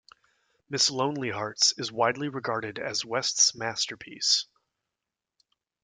[0.67, 4.47] "Miss Lonelyhearts" is widely regarded as West's masterpiece.